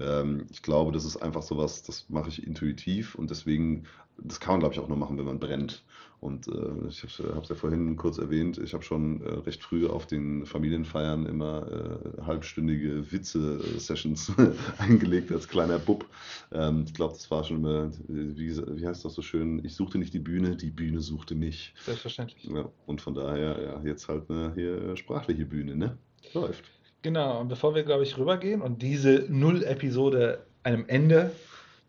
Ähm, 0.00 0.46
ich 0.50 0.62
glaube, 0.62 0.92
das 0.92 1.04
ist 1.04 1.16
einfach 1.16 1.42
sowas, 1.42 1.82
das 1.82 2.08
mache 2.08 2.28
ich 2.28 2.46
intuitiv 2.46 3.14
und 3.14 3.30
deswegen, 3.30 3.84
das 4.18 4.40
kann 4.40 4.54
man, 4.54 4.60
glaube 4.60 4.74
ich, 4.74 4.80
auch 4.80 4.88
nur 4.88 4.96
machen, 4.96 5.18
wenn 5.18 5.26
man 5.26 5.38
brennt. 5.38 5.84
Und 6.20 6.48
äh, 6.48 6.88
ich 6.88 7.02
habe 7.02 7.42
es 7.42 7.48
ja 7.50 7.54
vorhin 7.54 7.96
kurz 7.96 8.16
erwähnt, 8.16 8.56
ich 8.56 8.72
habe 8.72 8.82
schon 8.82 9.20
äh, 9.20 9.28
recht 9.40 9.62
früh 9.62 9.86
auf 9.86 10.06
den 10.06 10.46
Familienfeiern 10.46 11.26
immer 11.26 11.66
äh, 11.70 12.22
halbstündige 12.22 13.12
Witze-Sessions 13.12 14.32
eingelegt 14.78 15.30
als 15.30 15.48
kleiner 15.48 15.78
Bub. 15.78 16.06
Ähm, 16.50 16.84
ich 16.86 16.94
glaube, 16.94 17.12
das 17.12 17.30
war 17.30 17.44
schon 17.44 17.58
immer, 17.58 17.90
wie, 18.08 18.56
wie 18.56 18.86
heißt 18.86 19.04
das 19.04 19.12
so 19.12 19.20
schön, 19.20 19.62
ich 19.66 19.74
suchte 19.74 19.98
nicht 19.98 20.14
die 20.14 20.18
Bühne, 20.18 20.56
die 20.56 20.70
Bühne 20.70 21.00
suchte 21.02 21.34
mich. 21.34 21.74
Selbstverständlich. 21.84 22.44
Ja, 22.44 22.70
und 22.86 23.02
von 23.02 23.14
daher, 23.14 23.62
ja, 23.62 23.82
jetzt 23.84 24.08
halt 24.08 24.30
eine 24.30 24.54
hier 24.54 24.96
sprachliche 24.96 25.44
Bühne, 25.44 25.76
ne? 25.76 25.98
Läuft. 26.32 26.64
Genau, 27.04 27.38
und 27.38 27.48
bevor 27.48 27.74
wir, 27.74 27.82
glaube 27.82 28.02
ich, 28.02 28.16
rübergehen 28.16 28.62
und 28.62 28.80
diese 28.80 29.26
Null-Episode 29.28 30.46
einem 30.62 30.86
Ende 30.88 31.32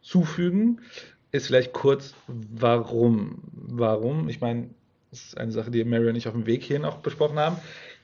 zufügen, 0.02 0.82
ist 1.32 1.48
vielleicht 1.48 1.72
kurz, 1.72 2.14
warum. 2.28 3.42
Warum? 3.54 4.28
Ich 4.28 4.42
meine, 4.42 4.72
das 5.12 5.24
ist 5.24 5.38
eine 5.38 5.54
Sache, 5.54 5.72
die 5.72 5.86
Mary 5.86 6.10
und 6.10 6.18
ich 6.18 6.28
auf 6.28 6.34
dem 6.34 6.46
Weg 6.46 6.64
hierhin 6.64 6.84
auch 6.84 6.98
besprochen 6.98 7.40
haben. 7.40 7.56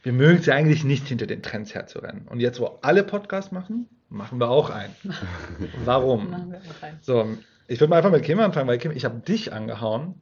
Wir 0.03 0.13
mögen 0.13 0.39
es 0.39 0.45
ja 0.45 0.55
eigentlich 0.55 0.85
nicht, 0.85 1.05
hinter 1.05 1.27
den 1.27 1.43
Trends 1.43 1.75
herzurennen. 1.75 2.29
Und 2.29 2.39
jetzt, 2.39 2.61
wo 2.61 2.79
alle 2.81 3.03
Podcasts 3.03 3.51
machen, 3.51 3.89
machen 4.07 4.39
wir 4.39 4.49
auch 4.49 4.69
einen. 4.69 4.95
Warum? 5.83 6.29
Machen 6.29 6.51
wir 6.53 6.59
auch 6.59 6.81
einen. 6.81 6.97
So, 7.01 7.27
ich 7.67 7.81
würde 7.81 7.89
mal 7.89 7.97
einfach 7.97 8.11
mit 8.11 8.23
Kim 8.23 8.39
anfangen, 8.39 8.69
weil 8.69 8.77
Kim, 8.77 8.91
ich 8.91 9.03
habe 9.03 9.19
dich 9.19 9.51
angehauen 9.51 10.15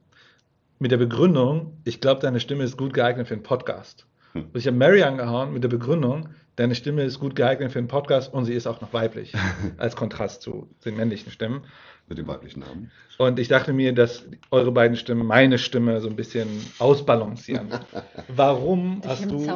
mit 0.80 0.90
der 0.90 0.96
Begründung, 0.96 1.78
ich 1.84 2.00
glaube, 2.00 2.20
deine 2.20 2.40
Stimme 2.40 2.64
ist 2.64 2.76
gut 2.76 2.94
geeignet 2.94 3.28
für 3.28 3.34
einen 3.34 3.44
Podcast. 3.44 4.06
Hm. 4.32 4.46
Und 4.52 4.56
ich 4.56 4.66
habe 4.66 4.76
Mary 4.76 5.04
angehauen 5.04 5.52
mit 5.52 5.62
der 5.62 5.68
Begründung, 5.68 6.30
deine 6.60 6.74
Stimme 6.74 7.04
ist 7.04 7.18
gut 7.18 7.34
geeignet 7.34 7.72
für 7.72 7.78
einen 7.78 7.88
Podcast 7.88 8.34
und 8.34 8.44
sie 8.44 8.52
ist 8.52 8.66
auch 8.66 8.82
noch 8.82 8.92
weiblich, 8.92 9.32
als 9.78 9.96
Kontrast 9.96 10.42
zu 10.42 10.68
den 10.84 10.94
männlichen 10.96 11.32
Stimmen. 11.32 11.64
Mit 12.06 12.18
dem 12.18 12.26
weiblichen 12.26 12.60
Namen. 12.60 12.90
Und 13.18 13.38
ich 13.38 13.46
dachte 13.46 13.72
mir, 13.72 13.94
dass 13.94 14.26
eure 14.50 14.72
beiden 14.72 14.96
Stimmen 14.96 15.24
meine 15.26 15.58
Stimme 15.58 16.00
so 16.00 16.08
ein 16.08 16.16
bisschen 16.16 16.48
ausbalancieren. 16.80 17.68
Warum 18.28 19.00
Dich 19.00 19.10
hast 19.10 19.30
du, 19.30 19.46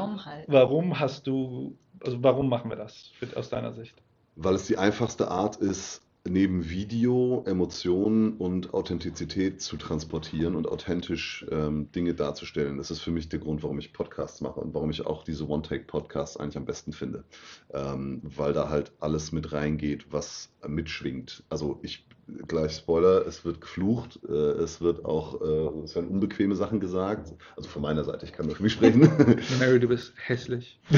warum 0.46 1.00
hast 1.00 1.26
du, 1.26 1.76
also 2.00 2.22
warum 2.22 2.48
machen 2.48 2.70
wir 2.70 2.76
das 2.76 3.10
für, 3.18 3.36
aus 3.36 3.50
deiner 3.50 3.72
Sicht? 3.72 4.00
Weil 4.36 4.54
es 4.54 4.66
die 4.66 4.78
einfachste 4.78 5.28
Art 5.28 5.56
ist, 5.56 6.03
neben 6.26 6.70
Video 6.70 7.44
Emotionen 7.46 8.32
und 8.38 8.72
Authentizität 8.72 9.60
zu 9.60 9.76
transportieren 9.76 10.56
und 10.56 10.66
authentisch 10.66 11.44
ähm, 11.50 11.92
Dinge 11.92 12.14
darzustellen. 12.14 12.78
Das 12.78 12.90
ist 12.90 13.00
für 13.00 13.10
mich 13.10 13.28
der 13.28 13.40
Grund, 13.40 13.62
warum 13.62 13.78
ich 13.78 13.92
Podcasts 13.92 14.40
mache 14.40 14.60
und 14.60 14.72
warum 14.72 14.88
ich 14.90 15.04
auch 15.06 15.22
diese 15.22 15.46
One-Take-Podcasts 15.46 16.38
eigentlich 16.38 16.56
am 16.56 16.64
besten 16.64 16.94
finde. 16.94 17.24
Ähm, 17.72 18.22
weil 18.22 18.54
da 18.54 18.70
halt 18.70 18.92
alles 19.00 19.32
mit 19.32 19.52
reingeht, 19.52 20.06
was 20.10 20.48
mitschwingt. 20.66 21.44
Also 21.50 21.78
ich, 21.82 22.06
gleich 22.48 22.72
Spoiler, 22.76 23.26
es 23.26 23.44
wird 23.44 23.60
geflucht, 23.60 24.18
äh, 24.26 24.32
es 24.32 24.80
wird 24.80 25.04
auch, 25.04 25.42
äh, 25.42 25.84
es 25.84 25.94
werden 25.94 26.08
unbequeme 26.08 26.56
Sachen 26.56 26.80
gesagt. 26.80 27.34
Also 27.54 27.68
von 27.68 27.82
meiner 27.82 28.02
Seite, 28.02 28.24
ich 28.24 28.32
kann 28.32 28.46
nur 28.46 28.56
für 28.56 28.62
mich 28.62 28.72
sprechen. 28.72 29.02
Mary, 29.58 29.78
du 29.78 29.88
bist 29.88 30.14
hässlich. 30.24 30.80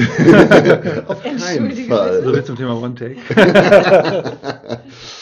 Auf 1.07 1.21
keinen 1.21 1.71
Fall. 1.89 2.23
So 2.23 2.33
viel 2.33 2.43
zum 2.45 2.55
Thema 2.55 2.81
One 2.81 2.95
Take. 2.95 3.17
Hm. 3.27 4.77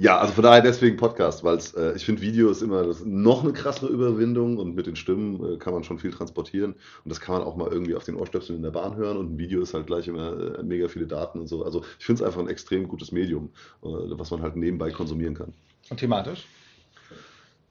Ja, 0.00 0.18
also 0.18 0.32
von 0.32 0.44
daher 0.44 0.62
deswegen 0.62 0.96
Podcast, 0.96 1.44
weil 1.44 1.58
äh, 1.76 1.94
ich 1.94 2.06
finde, 2.06 2.22
Video 2.22 2.50
ist 2.50 2.62
immer 2.62 2.84
das, 2.84 3.04
noch 3.04 3.44
eine 3.44 3.52
krassere 3.52 3.88
Überwindung 3.88 4.56
und 4.56 4.74
mit 4.74 4.86
den 4.86 4.96
Stimmen 4.96 5.56
äh, 5.56 5.58
kann 5.58 5.74
man 5.74 5.84
schon 5.84 5.98
viel 5.98 6.10
transportieren 6.10 6.72
und 6.72 7.08
das 7.10 7.20
kann 7.20 7.34
man 7.34 7.44
auch 7.44 7.54
mal 7.54 7.70
irgendwie 7.70 7.94
auf 7.94 8.04
den 8.04 8.16
Ohrstöpseln 8.16 8.56
in 8.56 8.62
der 8.62 8.70
Bahn 8.70 8.96
hören 8.96 9.18
und 9.18 9.34
ein 9.34 9.38
Video 9.38 9.60
ist 9.60 9.74
halt 9.74 9.86
gleich 9.86 10.08
immer 10.08 10.58
äh, 10.58 10.62
mega 10.62 10.88
viele 10.88 11.06
Daten 11.06 11.38
und 11.38 11.48
so. 11.48 11.66
Also 11.66 11.84
ich 11.98 12.06
finde 12.06 12.22
es 12.22 12.26
einfach 12.26 12.40
ein 12.40 12.48
extrem 12.48 12.88
gutes 12.88 13.12
Medium, 13.12 13.50
äh, 13.82 13.88
was 13.88 14.30
man 14.30 14.40
halt 14.40 14.56
nebenbei 14.56 14.90
konsumieren 14.90 15.34
kann. 15.34 15.52
Und 15.90 16.00
thematisch? 16.00 16.46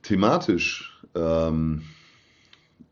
Thematisch, 0.03 1.01
ähm, 1.15 1.81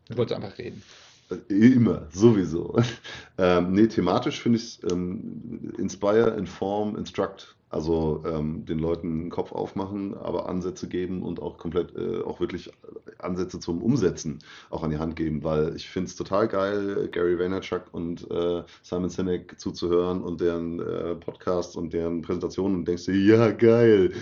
Du 0.10 0.18
wolltest 0.18 0.42
einfach 0.42 0.58
reden. 0.58 0.82
Äh, 1.30 1.54
Immer, 1.54 2.08
sowieso. 2.12 2.76
ähm, 3.38 3.72
nee, 3.72 3.88
thematisch 3.88 4.42
finde 4.42 4.58
ich 4.58 4.80
es 4.84 4.92
ähm, 4.92 5.74
Inspire, 5.78 6.32
Inform, 6.38 6.96
Instruct. 6.96 7.56
Also 7.70 8.24
ähm, 8.26 8.64
den 8.66 8.80
Leuten 8.80 9.24
den 9.24 9.30
Kopf 9.30 9.52
aufmachen, 9.52 10.16
aber 10.16 10.48
Ansätze 10.48 10.88
geben 10.88 11.22
und 11.22 11.42
auch 11.42 11.58
komplett, 11.58 11.94
äh, 11.98 12.22
auch 12.22 12.40
wirklich 12.40 12.72
Ansätze 13.20 13.60
zum 13.60 13.82
Umsetzen 13.82 14.40
auch 14.70 14.84
an 14.84 14.90
die 14.92 14.98
Hand 15.00 15.18
geben, 15.18 15.44
weil 15.44 15.76
ich 15.76 15.90
finde 15.90 16.08
es 16.08 16.16
total 16.16 16.48
geil, 16.48 17.10
Gary 17.12 17.38
Vaynerchuk 17.38 17.84
und 17.92 18.30
äh, 18.32 18.64
Simon 18.84 19.10
Sinek 19.10 19.60
zuzuhören 19.60 20.22
und 20.22 20.40
deren 20.40 20.80
äh, 20.80 21.16
Podcasts 21.16 21.76
und 21.76 21.92
deren 21.92 22.22
Präsentationen 22.22 22.78
und 22.78 22.88
denkst 22.88 23.04
dir, 23.06 23.16
ja, 23.18 23.52
geil. 23.52 24.14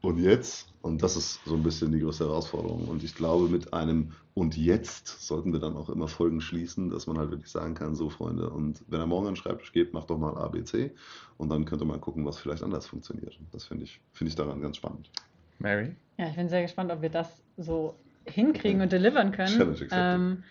Und 0.00 0.16
jetzt? 0.18 0.72
Und 0.86 1.02
das 1.02 1.16
ist 1.16 1.40
so 1.44 1.54
ein 1.54 1.62
bisschen 1.62 1.90
die 1.92 2.00
größte 2.00 2.26
Herausforderung. 2.26 2.86
Und 2.86 3.02
ich 3.02 3.14
glaube, 3.14 3.48
mit 3.48 3.72
einem 3.74 4.12
Und 4.34 4.56
jetzt 4.56 5.08
sollten 5.26 5.52
wir 5.52 5.60
dann 5.60 5.76
auch 5.76 5.88
immer 5.88 6.08
Folgen 6.08 6.40
schließen, 6.40 6.90
dass 6.90 7.06
man 7.06 7.18
halt 7.18 7.30
wirklich 7.30 7.50
sagen 7.50 7.74
kann, 7.74 7.94
so 7.94 8.08
Freunde, 8.08 8.50
und 8.50 8.84
wenn 8.86 9.00
er 9.00 9.06
morgen 9.06 9.26
an 9.26 9.32
den 9.32 9.36
Schreibtisch 9.36 9.72
geht, 9.72 9.92
macht 9.92 10.10
doch 10.10 10.18
mal 10.18 10.36
ABC 10.36 10.92
und 11.38 11.48
dann 11.50 11.64
könnte 11.64 11.84
man 11.84 12.00
gucken, 12.00 12.24
was 12.24 12.38
vielleicht 12.38 12.62
anders 12.62 12.86
funktioniert. 12.86 13.38
Das 13.50 13.64
finde 13.64 13.84
ich, 13.84 14.00
finde 14.12 14.28
ich 14.28 14.36
daran 14.36 14.60
ganz 14.60 14.76
spannend. 14.76 15.10
Mary? 15.58 15.96
Ja, 16.18 16.28
ich 16.28 16.36
bin 16.36 16.48
sehr 16.48 16.62
gespannt, 16.62 16.92
ob 16.92 17.02
wir 17.02 17.10
das 17.10 17.42
so 17.56 17.94
hinkriegen 18.24 18.80
und 18.80 18.92
delivern 18.92 19.32
können. 19.32 19.56
Challenge 19.56 19.72
accepted. 19.72 19.92
Ähm, 19.92 20.44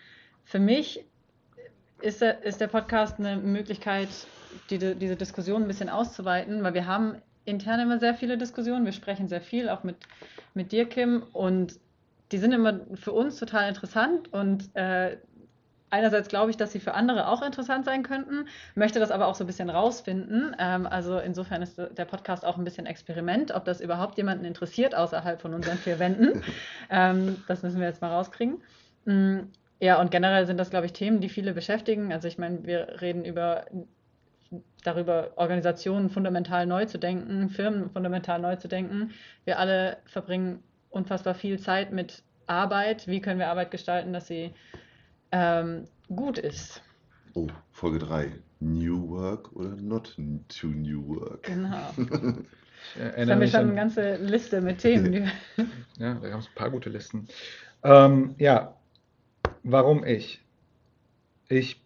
für 0.44 0.58
mich 0.58 1.04
ist 2.00 2.20
der, 2.20 2.42
ist 2.44 2.60
der 2.60 2.68
Podcast 2.68 3.18
eine 3.18 3.36
Möglichkeit, 3.36 4.08
die, 4.70 4.78
diese 4.78 5.16
Diskussion 5.16 5.62
ein 5.62 5.68
bisschen 5.68 5.88
auszuweiten, 5.88 6.62
weil 6.62 6.74
wir 6.74 6.86
haben 6.86 7.16
intern 7.46 7.80
immer 7.80 7.98
sehr 7.98 8.14
viele 8.14 8.38
Diskussionen. 8.38 8.84
Wir 8.84 8.92
sprechen 8.92 9.28
sehr 9.28 9.40
viel, 9.40 9.68
auch 9.68 9.84
mit, 9.84 9.96
mit 10.54 10.72
dir, 10.72 10.88
Kim, 10.88 11.22
und 11.32 11.78
die 12.32 12.38
sind 12.38 12.52
immer 12.52 12.80
für 12.94 13.12
uns 13.12 13.38
total 13.38 13.68
interessant 13.68 14.32
und 14.32 14.74
äh, 14.74 15.16
einerseits 15.90 16.28
glaube 16.28 16.50
ich, 16.50 16.56
dass 16.56 16.72
sie 16.72 16.80
für 16.80 16.94
andere 16.94 17.28
auch 17.28 17.42
interessant 17.42 17.84
sein 17.84 18.02
könnten, 18.02 18.48
möchte 18.74 18.98
das 18.98 19.10
aber 19.10 19.26
auch 19.28 19.34
so 19.34 19.44
ein 19.44 19.46
bisschen 19.46 19.70
rausfinden. 19.70 20.54
Ähm, 20.58 20.86
also 20.86 21.18
insofern 21.18 21.62
ist 21.62 21.78
der 21.78 22.04
Podcast 22.04 22.44
auch 22.44 22.58
ein 22.58 22.64
bisschen 22.64 22.86
Experiment, 22.86 23.54
ob 23.54 23.64
das 23.64 23.80
überhaupt 23.80 24.16
jemanden 24.18 24.44
interessiert 24.44 24.94
außerhalb 24.94 25.40
von 25.40 25.54
unseren 25.54 25.78
vier 25.78 25.98
Wänden. 25.98 26.42
ähm, 26.90 27.44
das 27.46 27.62
müssen 27.62 27.80
wir 27.80 27.86
jetzt 27.86 28.02
mal 28.02 28.10
rauskriegen. 28.10 28.62
Mm, 29.04 29.38
Ja, 29.80 30.00
und 30.00 30.10
generell 30.10 30.46
sind 30.46 30.58
das, 30.58 30.70
glaube 30.70 30.86
ich, 30.86 30.92
Themen, 30.92 31.20
die 31.20 31.28
viele 31.28 31.52
beschäftigen. 31.52 32.12
Also 32.12 32.28
ich 32.28 32.38
meine, 32.38 32.64
wir 32.64 33.00
reden 33.00 33.24
über 33.24 33.66
darüber, 34.82 35.32
Organisationen 35.36 36.10
fundamental 36.10 36.66
neu 36.66 36.84
zu 36.84 36.98
denken, 36.98 37.50
Firmen 37.50 37.90
fundamental 37.90 38.40
neu 38.40 38.56
zu 38.56 38.68
denken. 38.68 39.10
Wir 39.44 39.58
alle 39.58 39.98
verbringen 40.06 40.62
unfassbar 40.90 41.34
viel 41.34 41.58
Zeit 41.58 41.92
mit 41.92 42.22
Arbeit. 42.46 43.06
Wie 43.06 43.20
können 43.20 43.38
wir 43.38 43.48
Arbeit 43.48 43.70
gestalten, 43.70 44.12
dass 44.12 44.28
sie 44.28 44.52
ähm, 45.32 45.84
gut 46.14 46.38
ist? 46.38 46.82
Oh, 47.34 47.48
Folge 47.70 47.98
3. 47.98 48.32
New 48.60 49.10
Work 49.10 49.54
oder 49.54 49.76
not 49.76 50.16
to 50.48 50.68
New 50.68 51.06
Work? 51.08 51.42
Genau. 51.44 51.90
Ich 52.94 53.02
Jetzt 53.02 53.30
haben 53.30 53.40
wir 53.40 53.48
schon 53.48 53.60
eine 53.60 53.70
an, 53.70 53.76
ganze 53.76 54.16
Liste 54.16 54.60
mit 54.60 54.78
Themen. 54.78 55.10
Die 55.10 55.18
ja, 55.98 56.14
da 56.14 56.28
gab 56.28 56.40
es 56.40 56.46
ein 56.46 56.54
paar 56.54 56.70
gute 56.70 56.88
Listen. 56.88 57.26
Ähm, 57.82 58.34
ja, 58.38 58.76
warum 59.64 60.04
ich? 60.04 60.40
Ich, 61.48 61.82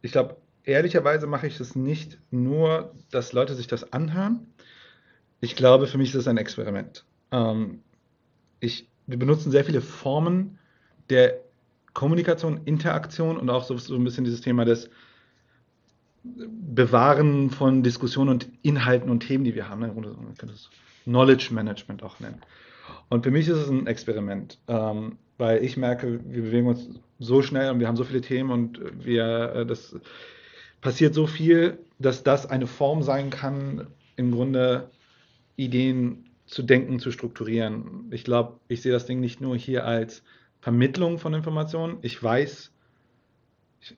ich 0.00 0.12
glaube, 0.12 0.36
ehrlicherweise 0.68 1.26
mache 1.26 1.46
ich 1.46 1.56
das 1.58 1.74
nicht 1.74 2.18
nur, 2.30 2.94
dass 3.10 3.32
Leute 3.32 3.54
sich 3.54 3.66
das 3.66 3.92
anhören. 3.92 4.46
Ich 5.40 5.56
glaube, 5.56 5.86
für 5.86 5.98
mich 5.98 6.10
ist 6.10 6.16
das 6.16 6.28
ein 6.28 6.36
Experiment. 6.36 7.04
Ähm, 7.32 7.80
ich, 8.60 8.88
wir 9.06 9.18
benutzen 9.18 9.50
sehr 9.50 9.64
viele 9.64 9.80
Formen 9.80 10.58
der 11.08 11.40
Kommunikation, 11.94 12.60
Interaktion 12.66 13.38
und 13.38 13.48
auch 13.48 13.64
so, 13.64 13.78
so 13.78 13.94
ein 13.94 14.04
bisschen 14.04 14.24
dieses 14.24 14.42
Thema 14.42 14.64
des 14.64 14.90
Bewahren 16.22 17.50
von 17.50 17.82
Diskussionen 17.82 18.28
und 18.28 18.48
Inhalten 18.62 19.08
und 19.08 19.20
Themen, 19.20 19.44
die 19.44 19.54
wir 19.54 19.68
haben. 19.68 19.80
Ne? 19.80 19.88
Man 19.88 20.36
könnte 20.36 20.54
das 20.54 20.68
Knowledge 21.04 21.48
Management 21.52 22.02
auch 22.02 22.20
nennen. 22.20 22.42
Und 23.08 23.24
für 23.24 23.30
mich 23.30 23.48
ist 23.48 23.56
es 23.56 23.70
ein 23.70 23.86
Experiment, 23.86 24.58
ähm, 24.68 25.16
weil 25.38 25.64
ich 25.64 25.78
merke, 25.78 26.20
wir 26.26 26.42
bewegen 26.42 26.66
uns 26.66 26.90
so 27.18 27.40
schnell 27.40 27.70
und 27.70 27.80
wir 27.80 27.88
haben 27.88 27.96
so 27.96 28.04
viele 28.04 28.20
Themen 28.20 28.50
und 28.50 28.80
wir, 29.02 29.52
äh, 29.54 29.66
das 29.66 29.96
passiert 30.80 31.14
so 31.14 31.26
viel, 31.26 31.78
dass 31.98 32.22
das 32.22 32.46
eine 32.46 32.66
Form 32.66 33.02
sein 33.02 33.30
kann, 33.30 33.88
im 34.16 34.32
Grunde 34.32 34.90
Ideen 35.56 36.30
zu 36.46 36.62
denken, 36.62 36.98
zu 36.98 37.10
strukturieren. 37.10 38.08
Ich 38.10 38.24
glaube, 38.24 38.58
ich 38.68 38.82
sehe 38.82 38.92
das 38.92 39.06
Ding 39.06 39.20
nicht 39.20 39.40
nur 39.40 39.56
hier 39.56 39.84
als 39.84 40.22
Vermittlung 40.60 41.18
von 41.18 41.34
Informationen. 41.34 41.98
Ich 42.02 42.22
weiß 42.22 42.72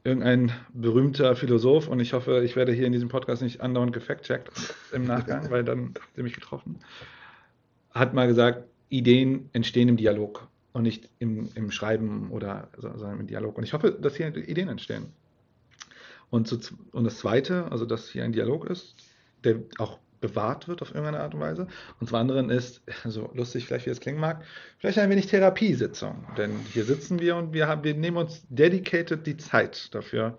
irgendein 0.04 0.52
berühmter 0.72 1.36
Philosoph, 1.36 1.88
und 1.88 2.00
ich 2.00 2.12
hoffe, 2.12 2.42
ich 2.44 2.56
werde 2.56 2.72
hier 2.72 2.86
in 2.86 2.92
diesem 2.92 3.08
Podcast 3.08 3.42
nicht 3.42 3.60
andauernd 3.60 3.92
gefact-checkt 3.92 4.50
im 4.92 5.04
Nachgang, 5.06 5.50
weil 5.50 5.64
dann 5.64 5.94
habt 6.00 6.16
ihr 6.16 6.22
mich 6.22 6.34
getroffen, 6.34 6.78
hat 7.92 8.14
mal 8.14 8.26
gesagt, 8.26 8.64
Ideen 8.88 9.48
entstehen 9.52 9.88
im 9.88 9.96
Dialog 9.96 10.48
und 10.72 10.82
nicht 10.82 11.08
im, 11.18 11.48
im 11.54 11.70
Schreiben 11.70 12.30
oder 12.30 12.68
sondern 12.76 13.20
im 13.20 13.26
Dialog. 13.26 13.56
Und 13.56 13.64
ich 13.64 13.72
hoffe, 13.72 13.92
dass 13.92 14.16
hier 14.16 14.36
Ideen 14.36 14.68
entstehen. 14.68 15.12
Und, 16.30 16.46
zu, 16.46 16.58
und 16.92 17.04
das 17.04 17.18
Zweite, 17.18 17.70
also 17.70 17.84
dass 17.84 18.08
hier 18.08 18.24
ein 18.24 18.32
Dialog 18.32 18.66
ist, 18.66 18.94
der 19.44 19.60
auch 19.78 19.98
bewahrt 20.20 20.68
wird 20.68 20.82
auf 20.82 20.90
irgendeine 20.90 21.20
Art 21.20 21.34
und 21.34 21.40
Weise. 21.40 21.66
Und 21.98 22.08
zum 22.08 22.16
anderen 22.16 22.50
ist, 22.50 22.82
so 23.04 23.30
lustig 23.34 23.66
vielleicht 23.66 23.86
wie 23.86 23.90
es 23.90 24.00
klingen 24.00 24.20
mag, 24.20 24.44
vielleicht 24.78 24.98
ein 24.98 25.10
wenig 25.10 25.26
Therapiesitzung. 25.26 26.26
Denn 26.36 26.60
hier 26.72 26.84
sitzen 26.84 27.20
wir 27.20 27.36
und 27.36 27.52
wir, 27.52 27.66
haben, 27.66 27.84
wir 27.84 27.94
nehmen 27.94 28.18
uns 28.18 28.42
dedicated 28.48 29.26
die 29.26 29.36
Zeit 29.36 29.94
dafür. 29.94 30.38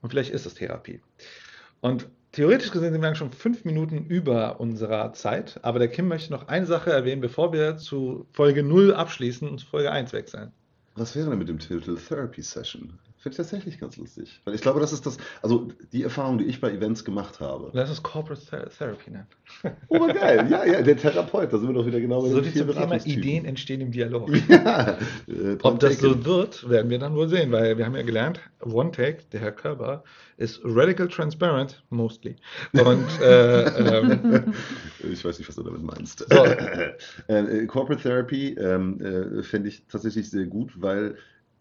Und 0.00 0.10
vielleicht 0.10 0.30
ist 0.30 0.46
es 0.46 0.54
Therapie. 0.54 1.00
Und 1.80 2.08
theoretisch 2.32 2.70
gesehen 2.70 2.92
sind 2.92 3.02
wir 3.02 3.14
schon 3.14 3.32
fünf 3.32 3.64
Minuten 3.64 4.06
über 4.06 4.60
unserer 4.60 5.12
Zeit. 5.12 5.60
Aber 5.62 5.78
der 5.78 5.88
Kim 5.88 6.08
möchte 6.08 6.32
noch 6.32 6.48
eine 6.48 6.66
Sache 6.66 6.90
erwähnen, 6.90 7.20
bevor 7.20 7.52
wir 7.52 7.76
zu 7.76 8.26
Folge 8.32 8.62
0 8.62 8.94
abschließen 8.94 9.48
und 9.48 9.58
zu 9.58 9.66
Folge 9.66 9.92
1 9.92 10.12
wechseln. 10.12 10.52
Was 10.96 11.16
wäre 11.16 11.28
denn 11.28 11.38
mit 11.38 11.48
dem 11.48 11.58
Titel 11.58 11.96
Therapy 11.96 12.42
Session? 12.42 12.98
Finde 13.24 13.32
ich 13.32 13.36
tatsächlich 13.38 13.80
ganz 13.80 13.96
lustig. 13.96 14.42
Weil 14.44 14.54
ich 14.54 14.60
glaube, 14.60 14.80
das 14.80 14.92
ist 14.92 15.06
das, 15.06 15.16
also 15.40 15.68
die 15.94 16.02
Erfahrung, 16.02 16.36
die 16.36 16.44
ich 16.44 16.60
bei 16.60 16.70
Events 16.70 17.06
gemacht 17.06 17.40
habe. 17.40 17.70
Lass 17.72 17.88
es 17.88 18.02
Corporate 18.02 18.68
Therapy 18.76 19.12
nennen. 19.12 19.26
Oh, 19.88 20.06
geil. 20.06 20.46
Ja, 20.50 20.66
ja, 20.66 20.82
der 20.82 20.96
Therapeut, 20.98 21.50
da 21.50 21.56
sind 21.56 21.68
wir 21.68 21.74
doch 21.74 21.86
wieder 21.86 22.00
genau 22.00 22.20
bei 22.20 22.28
so 22.28 22.42
vier 22.42 22.66
Thema 22.68 22.96
Ideen 23.06 23.46
entstehen 23.46 23.80
im 23.80 23.92
Dialog. 23.92 24.30
Ja, 24.48 24.98
äh, 25.26 25.56
Ob 25.62 25.80
das 25.80 26.00
so 26.00 26.22
wird, 26.26 26.68
werden 26.68 26.90
wir 26.90 26.98
dann 26.98 27.14
wohl 27.14 27.28
sehen, 27.28 27.50
weil 27.50 27.78
wir 27.78 27.86
haben 27.86 27.94
ja 27.96 28.02
gelernt, 28.02 28.40
One 28.60 28.90
Take, 28.90 29.20
der 29.32 29.40
Herr 29.40 29.52
Körber, 29.52 30.04
ist 30.36 30.60
radical 30.62 31.08
transparent, 31.08 31.82
mostly. 31.88 32.36
Und 32.72 33.06
äh, 33.22 33.62
ähm, 33.62 34.52
ich 35.10 35.24
weiß 35.24 35.38
nicht, 35.38 35.48
was 35.48 35.56
du 35.56 35.62
damit 35.62 35.82
meinst. 35.82 36.26
So. 36.30 36.44
äh, 37.28 37.66
Corporate 37.66 38.02
Therapy 38.02 38.54
ähm, 38.58 39.00
äh, 39.00 39.42
fände 39.42 39.70
ich 39.70 39.86
tatsächlich 39.86 40.28
sehr 40.28 40.44
gut, 40.44 40.72
weil 40.76 41.16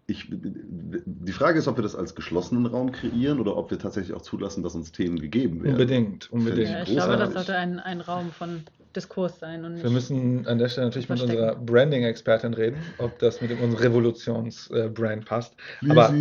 ich, 0.06 0.28
die 0.30 1.32
Frage 1.32 1.60
ist, 1.60 1.68
ob 1.68 1.78
wir 1.78 1.84
das 1.84 1.96
als 1.96 2.16
geschlossenen 2.16 2.66
Raum 2.66 2.92
kreieren 2.92 3.40
oder 3.40 3.56
ob 3.56 3.72
wir 3.72 3.80
tatsächlich 3.80 4.14
auch 4.16 4.22
zulassen, 4.22 4.62
dass 4.64 4.76
uns 4.76 4.92
Themen 4.92 5.20
gegeben 5.20 5.64
werden. 5.64 5.74
Unbedingt, 5.74 6.32
unbedingt. 6.32 6.70
Ja, 6.70 6.84
ich 6.84 6.90
glaube, 6.90 7.18
das 7.18 7.34
sollte 7.34 7.56
ein, 7.56 7.80
ein 7.80 8.02
Raum 8.02 8.32
von 8.32 8.64
Diskurs 8.96 9.40
sein. 9.40 9.64
Und 9.64 9.82
wir 9.82 9.90
müssen 9.90 10.46
an 10.46 10.58
der 10.58 10.70
Stelle 10.70 10.88
natürlich 10.88 11.10
mit 11.10 11.22
unserer 11.22 11.56
Branding-Expertin 11.56 12.54
reden, 12.54 12.78
ob 12.98 13.18
das 13.20 13.42
mit 13.42 13.52
unserem 13.52 13.76
Revolutionsbrand 13.76 15.26
passt. 15.26 15.56
Aber 15.90 16.14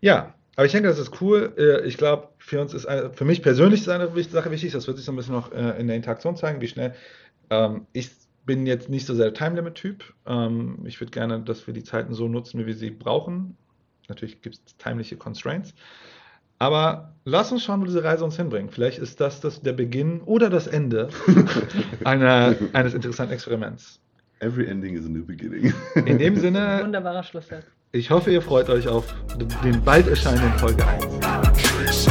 ja, 0.00 0.34
aber 0.56 0.66
ich 0.66 0.72
denke, 0.72 0.88
das 0.88 0.98
ist 0.98 1.20
cool. 1.20 1.54
Äh, 1.56 1.86
ich 1.86 1.96
glaube, 1.96 2.28
für 2.38 2.60
uns 2.60 2.74
ist 2.74 2.86
eine, 2.86 3.12
für 3.12 3.24
mich 3.24 3.42
persönlich 3.42 3.82
ist 3.82 3.88
eine 3.88 4.10
Sache 4.24 4.50
wichtig. 4.50 4.72
Das 4.72 4.88
wird 4.88 4.96
sich 4.96 5.06
so 5.06 5.12
ein 5.12 5.16
bisschen 5.16 5.34
noch 5.34 5.52
äh, 5.52 5.78
in 5.80 5.86
der 5.86 5.94
Interaktion 5.94 6.36
zeigen, 6.36 6.60
wie 6.60 6.66
schnell 6.66 6.94
ähm, 7.50 7.86
ich 7.92 8.10
bin 8.48 8.66
jetzt 8.66 8.88
nicht 8.88 9.06
so 9.06 9.14
sehr 9.14 9.30
der 9.30 9.34
Time-Limit-Typ. 9.34 10.02
Ähm, 10.26 10.78
ich 10.86 10.98
würde 11.00 11.10
gerne, 11.10 11.40
dass 11.40 11.66
wir 11.66 11.74
die 11.74 11.84
Zeiten 11.84 12.14
so 12.14 12.28
nutzen, 12.28 12.58
wie 12.58 12.66
wir 12.66 12.74
sie 12.74 12.90
brauchen. 12.90 13.58
Natürlich 14.08 14.40
gibt 14.40 14.56
es 14.56 14.76
timeliche 14.78 15.18
Constraints. 15.18 15.74
Aber 16.58 17.12
lass 17.26 17.52
uns 17.52 17.62
schauen, 17.62 17.82
wo 17.82 17.84
diese 17.84 18.02
Reise 18.02 18.24
uns 18.24 18.36
hinbringt. 18.36 18.72
Vielleicht 18.72 19.00
ist 19.00 19.20
das, 19.20 19.42
das 19.42 19.60
der 19.60 19.74
Beginn 19.74 20.22
oder 20.22 20.48
das 20.48 20.66
Ende 20.66 21.10
einer, 22.04 22.56
eines 22.72 22.94
interessanten 22.94 23.34
Experiments. 23.34 24.00
Every 24.40 24.66
ending 24.66 24.96
is 24.96 25.04
a 25.04 25.10
new 25.10 25.26
beginning. 25.26 25.74
In 25.94 26.18
dem 26.18 26.36
Sinne. 26.36 26.80
Wunderbarer 26.82 27.24
Schlusssatz. 27.24 27.66
Ich 27.92 28.10
hoffe, 28.10 28.30
ihr 28.30 28.40
freut 28.40 28.70
euch 28.70 28.88
auf 28.88 29.14
den 29.62 29.84
bald 29.84 30.08
erscheinenden 30.08 30.52
Folge 30.58 30.86
1. 30.86 32.08